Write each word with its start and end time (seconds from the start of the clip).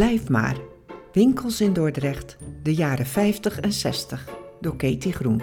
Blijf 0.00 0.28
maar. 0.28 0.56
Winkels 1.12 1.60
in 1.60 1.72
Dordrecht, 1.72 2.36
de 2.62 2.74
jaren 2.74 3.06
50 3.06 3.60
en 3.60 3.72
60, 3.72 4.28
door 4.60 4.76
Katie 4.76 5.12
Groen. 5.12 5.42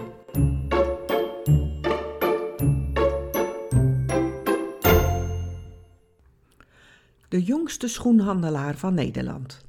De 7.28 7.44
jongste 7.44 7.88
schoenhandelaar 7.88 8.78
van 8.78 8.94
Nederland. 8.94 9.67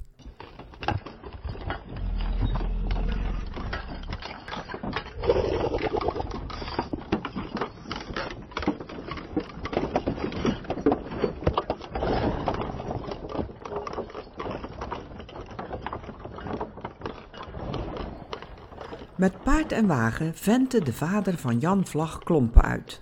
Met 19.19 19.43
paard 19.43 19.71
en 19.71 19.87
wagen 19.87 20.35
ventte 20.35 20.83
de 20.83 20.93
vader 20.93 21.37
van 21.37 21.57
Jan 21.57 21.87
Vlag 21.87 22.19
klompen 22.19 22.61
uit. 22.61 23.01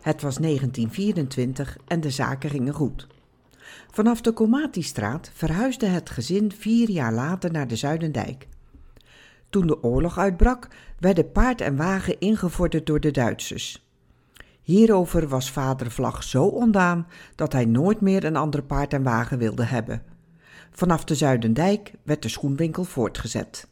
Het 0.00 0.22
was 0.22 0.36
1924 0.36 1.76
en 1.86 2.00
de 2.00 2.10
zaken 2.10 2.50
gingen 2.50 2.74
goed. 2.74 3.06
Vanaf 3.90 4.20
de 4.20 4.32
Comati-straat 4.32 5.30
verhuisde 5.34 5.86
het 5.86 6.10
gezin 6.10 6.52
vier 6.52 6.90
jaar 6.90 7.12
later 7.12 7.50
naar 7.50 7.68
de 7.68 7.76
Zuidendijk. 7.76 8.48
Toen 9.50 9.66
de 9.66 9.82
oorlog 9.82 10.18
uitbrak, 10.18 10.68
werden 10.98 11.32
paard 11.32 11.60
en 11.60 11.76
wagen 11.76 12.20
ingevorderd 12.20 12.86
door 12.86 13.00
de 13.00 13.10
Duitsers. 13.10 13.86
Hierover 14.62 15.28
was 15.28 15.50
vader 15.50 15.90
Vlag 15.90 16.22
zo 16.22 16.44
ondaan 16.44 17.06
dat 17.34 17.52
hij 17.52 17.64
nooit 17.64 18.00
meer 18.00 18.24
een 18.24 18.36
ander 18.36 18.62
paard 18.62 18.92
en 18.92 19.02
wagen 19.02 19.38
wilde 19.38 19.64
hebben. 19.64 20.02
Vanaf 20.70 21.04
de 21.04 21.14
Zuidendijk 21.14 21.92
werd 22.02 22.22
de 22.22 22.28
schoenwinkel 22.28 22.84
voortgezet. 22.84 23.70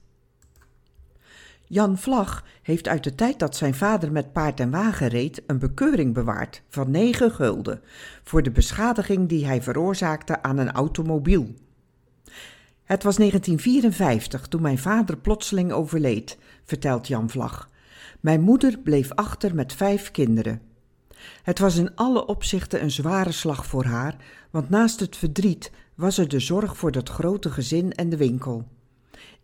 Jan 1.73 1.99
Vlag 1.99 2.45
heeft 2.63 2.89
uit 2.89 3.05
de 3.05 3.15
tijd 3.15 3.39
dat 3.39 3.57
zijn 3.57 3.75
vader 3.75 4.13
met 4.13 4.33
paard 4.33 4.61
en 4.61 4.71
wagen 4.71 5.09
reed 5.09 5.43
een 5.47 5.59
bekeuring 5.59 6.15
bewaard 6.15 6.63
van 6.69 6.91
negen 6.91 7.31
gulden 7.31 7.81
voor 8.23 8.43
de 8.43 8.51
beschadiging 8.51 9.29
die 9.29 9.47
hij 9.47 9.63
veroorzaakte 9.63 10.43
aan 10.43 10.59
een 10.59 10.71
automobiel. 10.71 11.55
Het 12.85 13.03
was 13.03 13.17
1954 13.17 14.49
toen 14.49 14.63
mijn 14.63 14.79
vader 14.79 15.17
plotseling 15.17 15.73
overleed, 15.73 16.39
vertelt 16.65 17.09
Jan 17.09 17.31
Vlag. 17.31 17.71
Mijn 18.21 18.41
moeder 18.41 18.79
bleef 18.79 19.13
achter 19.13 19.55
met 19.55 19.73
vijf 19.73 20.11
kinderen. 20.11 20.61
Het 21.43 21.59
was 21.59 21.77
in 21.77 21.95
alle 21.95 22.27
opzichten 22.27 22.83
een 22.83 22.91
zware 22.91 23.33
slag 23.33 23.67
voor 23.67 23.85
haar, 23.85 24.17
want 24.51 24.71
naast 24.71 25.01
het 25.01 25.17
verdriet 25.17 25.71
was 25.95 26.19
er 26.19 26.29
de 26.29 26.41
zorg 26.41 26.77
voor 26.77 26.93
dat 26.93 27.09
grote 27.09 27.51
gezin 27.51 27.93
en 27.93 28.09
de 28.09 28.17
winkel. 28.17 28.69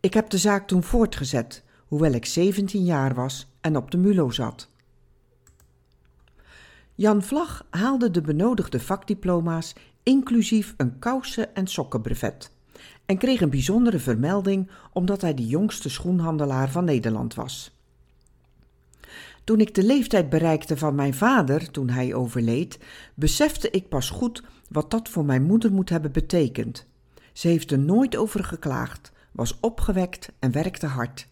Ik 0.01 0.15
heb 0.15 0.31
de 0.31 0.39
zaak 0.39 0.67
toen 0.67 0.83
voortgezet, 0.83 1.65
hoewel 1.87 2.13
ik 2.13 2.27
17 2.27 2.85
jaar 2.85 3.15
was 3.15 3.49
en 3.61 3.77
op 3.77 3.91
de 3.91 3.97
MULO 3.97 4.31
zat. 4.31 4.69
Jan 6.95 7.23
Vlag 7.23 7.67
haalde 7.71 8.11
de 8.11 8.21
benodigde 8.21 8.81
vakdiploma's, 8.81 9.73
inclusief 10.03 10.75
een 10.77 10.99
kousen- 10.99 11.55
en 11.55 11.67
sokkenbrevet, 11.67 12.51
en 13.07 13.19
kreeg 13.19 13.41
een 13.41 13.51
bijzondere 13.51 13.99
vermelding 13.99 14.71
omdat 14.93 15.21
hij 15.21 15.35
de 15.35 15.47
jongste 15.47 15.89
schoenhandelaar 15.89 16.71
van 16.71 16.85
Nederland 16.85 17.35
was. 17.35 17.75
Toen 19.45 19.61
ik 19.61 19.75
de 19.75 19.83
leeftijd 19.83 20.29
bereikte 20.29 20.77
van 20.77 20.95
mijn 20.95 21.15
vader, 21.15 21.71
toen 21.71 21.89
hij 21.89 22.15
overleed, 22.15 22.79
besefte 23.15 23.71
ik 23.71 23.89
pas 23.89 24.11
goed 24.11 24.43
wat 24.69 24.91
dat 24.91 25.09
voor 25.09 25.25
mijn 25.25 25.43
moeder 25.43 25.73
moet 25.73 25.89
hebben 25.89 26.13
betekend. 26.13 26.87
Ze 27.33 27.49
heeft 27.49 27.71
er 27.71 27.79
nooit 27.79 28.17
over 28.17 28.45
geklaagd, 28.45 29.13
was 29.33 29.61
opgewekt 29.61 30.33
en 30.39 30.53
werkte 30.53 30.87
hard. 30.87 31.29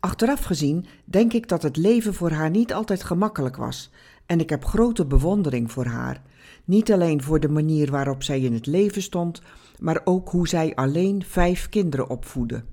Achteraf 0.00 0.44
gezien 0.44 0.86
denk 1.04 1.32
ik 1.32 1.48
dat 1.48 1.62
het 1.62 1.76
leven 1.76 2.14
voor 2.14 2.30
haar 2.30 2.50
niet 2.50 2.72
altijd 2.72 3.02
gemakkelijk 3.02 3.56
was 3.56 3.90
en 4.26 4.40
ik 4.40 4.50
heb 4.50 4.64
grote 4.64 5.04
bewondering 5.04 5.72
voor 5.72 5.86
haar. 5.86 6.22
Niet 6.64 6.92
alleen 6.92 7.22
voor 7.22 7.40
de 7.40 7.48
manier 7.48 7.90
waarop 7.90 8.22
zij 8.22 8.40
in 8.40 8.52
het 8.52 8.66
leven 8.66 9.02
stond, 9.02 9.42
maar 9.78 10.00
ook 10.04 10.28
hoe 10.28 10.48
zij 10.48 10.74
alleen 10.74 11.24
vijf 11.24 11.68
kinderen 11.68 12.08
opvoedde. 12.08 12.64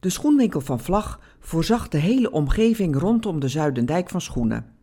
De 0.00 0.10
schoenwinkel 0.10 0.60
van 0.60 0.80
Vlag 0.80 1.20
voorzag 1.38 1.88
de 1.88 1.98
hele 1.98 2.30
omgeving 2.30 2.98
rondom 2.98 3.40
de 3.40 3.48
Zuidendijk 3.48 4.10
van 4.10 4.20
schoenen. 4.20 4.74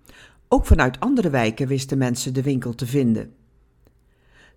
Ook 0.47 0.65
vanuit 0.65 0.99
andere 0.99 1.29
wijken 1.29 1.67
wisten 1.67 1.97
mensen 1.97 2.33
de 2.33 2.41
winkel 2.41 2.75
te 2.75 2.85
vinden. 2.85 3.33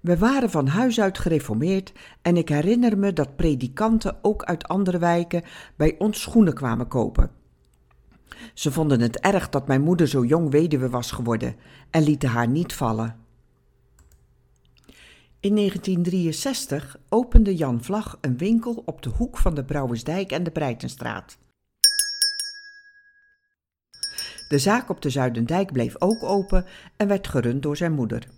We 0.06 0.18
waren 0.18 0.50
van 0.50 0.66
huis 0.66 1.00
uit 1.00 1.18
gereformeerd 1.18 1.92
en 2.22 2.36
ik 2.36 2.48
herinner 2.48 2.98
me 2.98 3.12
dat 3.12 3.36
predikanten 3.36 4.16
ook 4.22 4.44
uit 4.44 4.68
andere 4.68 4.98
wijken 4.98 5.42
bij 5.76 5.94
ons 5.98 6.20
schoenen 6.20 6.54
kwamen 6.54 6.88
kopen. 6.88 7.30
Ze 8.54 8.72
vonden 8.72 9.00
het 9.00 9.20
erg 9.20 9.48
dat 9.48 9.66
mijn 9.66 9.82
moeder 9.82 10.08
zo 10.08 10.24
jong 10.24 10.50
weduwe 10.50 10.88
was 10.88 11.10
geworden 11.10 11.56
en 11.90 12.02
lieten 12.02 12.28
haar 12.28 12.48
niet 12.48 12.72
vallen. 12.72 13.16
In 15.40 15.54
1963 15.54 16.98
opende 17.08 17.56
Jan 17.56 17.84
Vlag 17.84 18.18
een 18.20 18.36
winkel 18.36 18.82
op 18.84 19.02
de 19.02 19.10
hoek 19.10 19.38
van 19.38 19.54
de 19.54 19.64
Brouwersdijk 19.64 20.30
en 20.30 20.42
de 20.42 20.50
Breitenstraat. 20.50 21.38
De 24.48 24.58
zaak 24.58 24.88
op 24.88 25.02
de 25.02 25.10
Zuidendijk 25.10 25.72
bleef 25.72 25.94
ook 25.98 26.22
open 26.22 26.64
en 26.96 27.08
werd 27.08 27.28
gerund 27.28 27.62
door 27.62 27.76
zijn 27.76 27.92
moeder. 27.92 28.28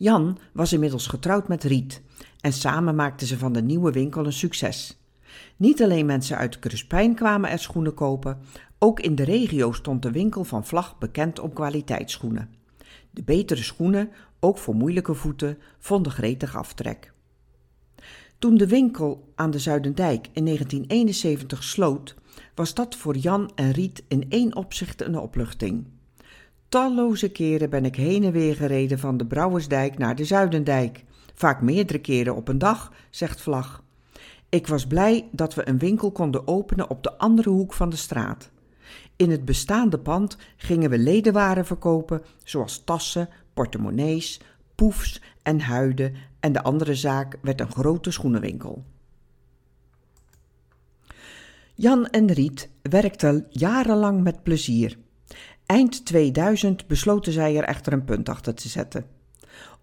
Jan 0.00 0.38
was 0.52 0.72
inmiddels 0.72 1.06
getrouwd 1.06 1.48
met 1.48 1.64
Riet 1.64 2.02
en 2.40 2.52
samen 2.52 2.94
maakten 2.94 3.26
ze 3.26 3.38
van 3.38 3.52
de 3.52 3.62
nieuwe 3.62 3.92
winkel 3.92 4.26
een 4.26 4.32
succes. 4.32 5.00
Niet 5.56 5.82
alleen 5.82 6.06
mensen 6.06 6.36
uit 6.36 6.58
Kruspijn 6.58 7.14
kwamen 7.14 7.50
er 7.50 7.58
schoenen 7.58 7.94
kopen, 7.94 8.38
ook 8.78 9.00
in 9.00 9.14
de 9.14 9.24
regio 9.24 9.72
stond 9.72 10.02
de 10.02 10.10
winkel 10.10 10.44
van 10.44 10.66
Vlag 10.66 10.98
bekend 10.98 11.38
om 11.38 11.52
kwaliteitsschoenen. 11.52 12.50
De 13.10 13.22
betere 13.22 13.62
schoenen, 13.62 14.10
ook 14.38 14.58
voor 14.58 14.74
moeilijke 14.74 15.14
voeten, 15.14 15.58
vonden 15.78 16.12
gretig 16.12 16.56
aftrek. 16.56 17.12
Toen 18.38 18.56
de 18.56 18.66
winkel 18.66 19.32
aan 19.34 19.50
de 19.50 19.58
Zuidendijk 19.58 20.28
in 20.32 20.44
1971 20.44 21.62
sloot, 21.62 22.14
was 22.54 22.74
dat 22.74 22.96
voor 22.96 23.16
Jan 23.16 23.50
en 23.54 23.70
Riet 23.70 24.02
in 24.08 24.26
één 24.28 24.56
opzicht 24.56 25.02
een 25.02 25.18
opluchting. 25.18 25.86
Talloze 26.70 27.28
keren 27.28 27.70
ben 27.70 27.84
ik 27.84 27.96
heen 27.96 28.24
en 28.24 28.32
weer 28.32 28.56
gereden 28.56 28.98
van 28.98 29.16
de 29.16 29.26
Brouwersdijk 29.26 29.98
naar 29.98 30.16
de 30.16 30.24
Zuidendijk. 30.24 31.04
Vaak 31.34 31.60
meerdere 31.60 31.98
keren 31.98 32.36
op 32.36 32.48
een 32.48 32.58
dag, 32.58 32.92
zegt 33.10 33.40
Vlag. 33.40 33.82
Ik 34.48 34.66
was 34.66 34.86
blij 34.86 35.28
dat 35.32 35.54
we 35.54 35.68
een 35.68 35.78
winkel 35.78 36.12
konden 36.12 36.48
openen 36.48 36.90
op 36.90 37.02
de 37.02 37.18
andere 37.18 37.50
hoek 37.50 37.72
van 37.72 37.90
de 37.90 37.96
straat. 37.96 38.50
In 39.16 39.30
het 39.30 39.44
bestaande 39.44 39.98
pand 39.98 40.36
gingen 40.56 40.90
we 40.90 40.98
ledenwaren 40.98 41.66
verkopen, 41.66 42.22
zoals 42.44 42.84
tassen, 42.84 43.28
portemonnees, 43.54 44.40
poefs 44.74 45.22
en 45.42 45.60
huiden, 45.60 46.14
en 46.40 46.52
de 46.52 46.62
andere 46.62 46.94
zaak 46.94 47.38
werd 47.42 47.60
een 47.60 47.72
grote 47.72 48.10
schoenenwinkel. 48.10 48.84
Jan 51.74 52.06
en 52.06 52.32
Riet 52.32 52.70
werkten 52.82 53.46
jarenlang 53.48 54.22
met 54.22 54.42
plezier. 54.42 54.98
Eind 55.70 56.04
2000 56.04 56.86
besloten 56.86 57.32
zij 57.32 57.56
er 57.56 57.64
echter 57.64 57.92
een 57.92 58.04
punt 58.04 58.28
achter 58.28 58.54
te 58.54 58.68
zetten. 58.68 59.04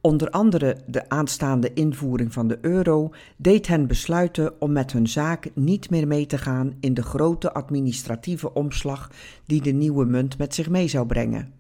Onder 0.01 0.29
andere 0.29 0.77
de 0.85 1.09
aanstaande 1.09 1.73
invoering 1.73 2.33
van 2.33 2.47
de 2.47 2.57
euro 2.61 3.13
deed 3.37 3.67
hen 3.67 3.87
besluiten 3.87 4.61
om 4.61 4.71
met 4.71 4.91
hun 4.91 5.07
zaak 5.07 5.49
niet 5.53 5.89
meer 5.89 6.07
mee 6.07 6.25
te 6.25 6.37
gaan 6.37 6.73
in 6.79 6.93
de 6.93 7.01
grote 7.01 7.53
administratieve 7.53 8.53
omslag 8.53 9.11
die 9.45 9.61
de 9.61 9.71
nieuwe 9.71 10.05
munt 10.05 10.37
met 10.37 10.55
zich 10.55 10.69
mee 10.69 10.87
zou 10.87 11.05
brengen. 11.05 11.53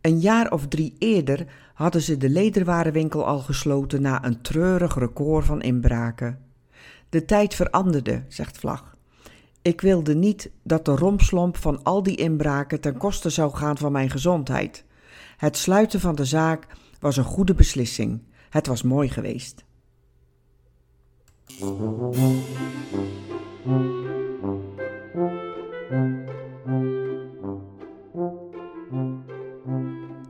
Een 0.00 0.18
jaar 0.18 0.52
of 0.52 0.68
drie 0.68 0.96
eerder 0.98 1.46
hadden 1.74 2.02
ze 2.02 2.16
de 2.16 2.28
lederwarenwinkel 2.28 3.26
al 3.26 3.38
gesloten 3.38 4.02
na 4.02 4.24
een 4.24 4.42
treurig 4.42 4.98
record 4.98 5.44
van 5.44 5.62
inbraken. 5.62 6.38
De 7.08 7.24
tijd 7.24 7.54
veranderde, 7.54 8.22
zegt 8.28 8.58
Vlag. 8.58 8.98
Ik 9.70 9.80
wilde 9.80 10.14
niet 10.14 10.50
dat 10.62 10.84
de 10.84 10.96
rompslomp 10.96 11.56
van 11.56 11.82
al 11.82 12.02
die 12.02 12.16
inbraken 12.16 12.80
ten 12.80 12.96
koste 12.96 13.30
zou 13.30 13.54
gaan 13.54 13.78
van 13.78 13.92
mijn 13.92 14.10
gezondheid. 14.10 14.84
Het 15.36 15.56
sluiten 15.56 16.00
van 16.00 16.14
de 16.14 16.24
zaak 16.24 16.66
was 17.00 17.16
een 17.16 17.24
goede 17.24 17.54
beslissing. 17.54 18.22
Het 18.48 18.66
was 18.66 18.82
mooi 18.82 19.08
geweest. 19.08 19.64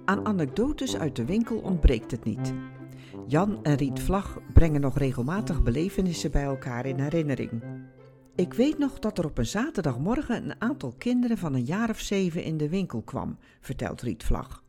Aan 0.04 0.26
anekdotes 0.26 0.96
uit 0.96 1.16
de 1.16 1.24
winkel 1.24 1.58
ontbreekt 1.58 2.10
het 2.10 2.24
niet. 2.24 2.54
Jan 3.26 3.58
en 3.62 3.76
Riet 3.76 4.00
Vlag 4.00 4.38
brengen 4.52 4.80
nog 4.80 4.98
regelmatig 4.98 5.62
belevenissen 5.62 6.30
bij 6.30 6.44
elkaar 6.44 6.86
in 6.86 6.98
herinnering. 6.98 7.62
Ik 8.34 8.54
weet 8.54 8.78
nog 8.78 8.98
dat 8.98 9.18
er 9.18 9.24
op 9.24 9.38
een 9.38 9.46
zaterdagmorgen 9.46 10.44
een 10.44 10.60
aantal 10.60 10.94
kinderen 10.98 11.38
van 11.38 11.54
een 11.54 11.64
jaar 11.64 11.90
of 11.90 12.00
zeven 12.00 12.42
in 12.42 12.56
de 12.56 12.68
winkel 12.68 13.02
kwam, 13.02 13.38
vertelt 13.60 14.02
Riet 14.02 14.24
Vlag. 14.24 14.62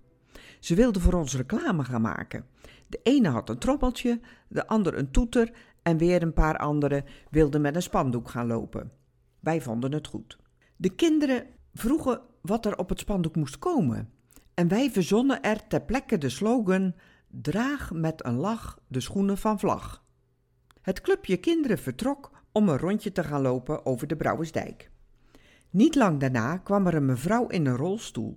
Ze 0.60 0.76
wilden 0.76 1.02
voor 1.02 1.14
ons 1.14 1.36
reclame 1.36 1.84
gaan 1.84 2.02
maken. 2.02 2.46
De 2.88 3.00
ene 3.04 3.30
had 3.30 3.50
een 3.50 3.58
trommeltje, 3.58 4.20
de 4.48 4.68
ander 4.68 4.98
een 4.98 5.12
toeter 5.12 5.52
en 5.82 5.98
weer 5.98 6.22
een 6.22 6.34
paar 6.34 6.58
anderen 6.58 7.06
wilden 7.30 7.62
met 7.62 7.76
een 7.76 7.82
spandoek 7.82 8.30
gaan 8.30 8.48
lopen. 8.48 8.92
Wij 9.40 9.62
vonden 9.62 9.92
het 9.92 10.08
goed. 10.08 10.38
De 10.76 10.90
kinderen 10.90 11.46
vroegen 11.74 12.22
wat 12.42 12.66
er 12.66 12.78
op 12.78 12.90
het 12.90 13.00
spandoek 13.00 13.36
moest 13.36 13.60
komen. 13.60 14.10
En 14.54 14.68
wij 14.68 14.92
verzonnen 14.92 15.42
er 15.42 15.68
ter 15.68 15.82
plekke 15.82 16.18
de 16.18 16.30
slogan: 16.30 16.96
Draag 17.28 17.92
met 17.92 18.26
een 18.26 18.36
lach 18.36 18.80
de 18.88 19.00
schoenen 19.00 19.38
van 19.38 19.60
vlag. 19.60 20.04
Het 20.82 21.02
clubje 21.02 21.38
kinderen 21.38 21.78
vertrok 21.78 22.31
om 22.52 22.70
een 22.70 22.78
rondje 22.78 23.12
te 23.12 23.24
gaan 23.24 23.42
lopen 23.42 23.86
over 23.86 24.08
de 24.08 24.16
Brouwersdijk. 24.16 24.90
Niet 25.70 25.96
lang 25.96 26.20
daarna 26.20 26.58
kwam 26.58 26.88
er 26.88 26.94
een 26.94 27.06
mevrouw 27.06 27.48
in 27.48 27.66
een 27.66 27.76
rolstoel. 27.76 28.36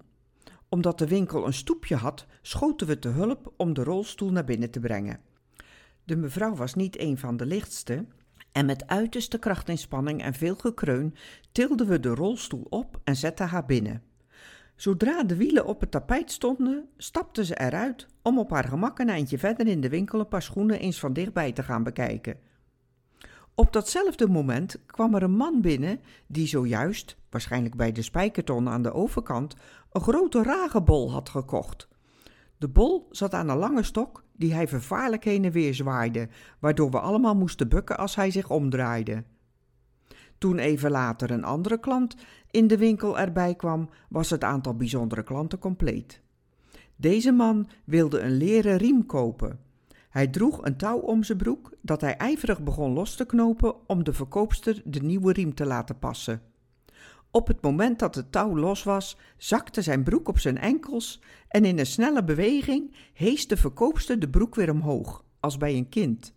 Omdat 0.69 0.99
de 0.99 1.09
winkel 1.09 1.47
een 1.47 1.53
stoepje 1.53 1.97
had, 1.97 2.27
schoten 2.43 2.87
we 2.87 2.99
te 2.99 3.09
hulp 3.09 3.53
om 3.57 3.75
de 3.75 3.85
rolstoel 3.85 4.31
naar 4.31 4.45
binnen 4.45 4.71
te 4.71 4.81
brengen. 4.81 5.21
De 6.05 6.17
mevrouw 6.17 6.55
was 6.55 6.75
niet 6.75 7.01
een 7.01 7.19
van 7.19 7.37
de 7.37 7.47
lichtste, 7.47 8.07
en 8.53 8.67
met 8.67 8.87
uiterste 8.87 9.39
krachtinspanning 9.39 10.23
en 10.23 10.35
veel 10.35 10.55
gekreun 10.55 11.15
tilden 11.53 11.87
we 11.87 12.01
de 12.01 12.15
rolstoel 12.15 12.67
op 12.69 13.01
en 13.05 13.17
zetten 13.17 13.49
haar 13.49 13.67
binnen. 13.67 14.03
Zodra 14.77 15.23
de 15.23 15.37
wielen 15.37 15.67
op 15.67 15.81
het 15.81 15.91
tapijt 15.91 16.31
stonden, 16.31 16.89
stapte 16.97 17.45
ze 17.45 17.59
eruit 17.59 18.07
om 18.23 18.39
op 18.39 18.51
haar 18.51 18.65
gemak 18.65 18.99
een 18.99 19.09
eindje 19.09 19.39
verder 19.39 19.67
in 19.67 19.81
de 19.81 19.89
winkel 19.89 20.21
een 20.21 20.29
paar 20.29 20.43
schoenen 20.43 20.79
eens 20.79 20.99
van 20.99 21.13
dichtbij 21.13 21.53
te 21.53 21.63
gaan 21.63 21.83
bekijken. 21.83 22.37
Op 23.57 23.73
datzelfde 23.73 24.29
moment 24.29 24.79
kwam 24.87 25.15
er 25.15 25.23
een 25.23 25.37
man 25.37 25.61
binnen 25.61 26.01
die 26.27 26.47
zojuist, 26.47 27.17
waarschijnlijk 27.31 27.77
bij 27.77 27.93
de 27.93 28.03
spijkerton 28.03 28.69
aan 28.69 28.83
de 28.83 28.93
overkant, 28.93 29.55
een 29.93 30.01
grote 30.01 30.43
ragenbol 30.43 31.13
had 31.13 31.29
gekocht. 31.29 31.89
De 32.59 32.69
bol 32.69 33.09
zat 33.11 33.35
aan 33.35 33.49
een 33.49 33.57
lange 33.57 33.83
stok 33.83 34.25
die 34.33 34.55
hij 34.55 34.69
vervaarlijk 34.69 35.25
heen 35.25 35.45
en 35.45 35.53
weer 35.53 35.75
zwaaide, 35.75 36.29
waardoor 36.59 36.91
we 36.91 37.01
allemaal 37.01 37.35
moesten 37.35 37.69
bukken 37.69 37.99
als 37.99 38.15
hij 38.15 38.31
zich 38.31 38.51
omdraaide. 38.51 39.25
Toen 40.39 40.59
even 40.59 40.91
later 40.91 41.31
een 41.31 41.45
andere 41.45 41.81
klant 41.81 42.17
in 42.51 42.67
de 42.67 42.79
winkel 42.79 43.19
erbij 43.19 43.55
kwam, 43.55 43.89
was 44.09 44.31
het 44.31 44.45
aantal 44.45 44.77
bijzondere 44.77 45.23
klanten 45.23 45.59
compleet. 45.59 46.21
Deze 46.97 47.33
man 47.33 47.69
wilde 47.85 48.21
een 48.21 48.37
leren 48.37 48.77
riem 48.77 49.07
kopen. 49.07 49.59
Hij 50.15 50.29
droeg 50.29 50.65
een 50.65 50.77
touw 50.77 50.99
om 50.99 51.23
zijn 51.23 51.39
broek 51.39 51.73
dat 51.81 52.01
hij 52.01 52.17
ijverig 52.17 52.63
begon 52.63 52.93
los 52.93 53.17
te 53.17 53.27
knopen 53.27 53.89
om 53.89 54.05
de 54.05 54.13
verkoopster 54.13 54.83
de 54.85 55.03
nieuwe 55.03 55.33
riem 55.33 55.55
te 55.55 55.67
laten 55.67 55.99
passen. 55.99 56.43
Op 57.31 57.47
het 57.47 57.63
moment 57.63 57.99
dat 57.99 58.15
het 58.15 58.33
touw 58.33 58.57
los 58.57 58.83
was, 58.83 59.17
zakte 59.37 59.83
zijn 59.83 60.03
broek 60.03 60.29
op 60.29 60.39
zijn 60.39 60.59
enkels 60.59 61.21
en 61.49 61.65
in 61.65 61.79
een 61.79 61.87
snelle 61.87 62.25
beweging 62.25 62.95
hees 63.13 63.47
de 63.47 63.57
verkoopster 63.57 64.19
de 64.19 64.29
broek 64.29 64.55
weer 64.55 64.71
omhoog, 64.71 65.25
als 65.41 65.57
bij 65.57 65.77
een 65.77 65.89
kind. 65.89 66.35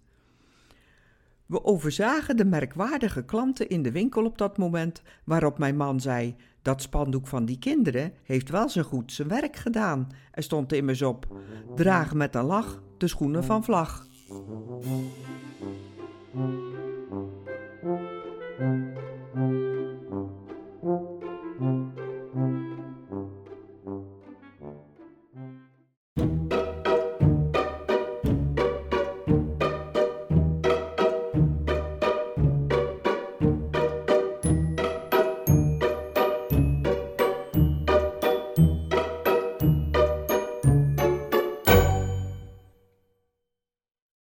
We 1.48 1.64
overzagen 1.64 2.38
de 2.38 2.46
merkwaardige 2.46 3.26
klanten 3.26 3.70
in 3.70 3.82
de 3.84 3.92
winkel 3.92 4.26
op 4.26 4.38
dat 4.38 4.58
moment, 4.58 5.02
waarop 5.24 5.58
mijn 5.58 5.78
man 5.78 6.00
zei: 6.00 6.36
Dat 6.62 6.82
spandoek 6.82 7.28
van 7.28 7.46
die 7.46 7.60
kinderen 7.60 8.14
heeft 8.24 8.50
wel 8.50 8.70
zijn 8.70 8.86
goed 8.86 9.12
zijn 9.12 9.28
werk 9.28 9.56
gedaan. 9.56 10.08
Er 10.32 10.44
stond 10.44 10.74
immers 10.74 11.02
op: 11.02 11.28
Draag 11.76 12.14
met 12.14 12.36
een 12.36 12.46
lach 12.46 12.82
de 12.98 13.08
schoenen 13.08 13.44
van 13.44 13.64
vlag. 13.64 14.08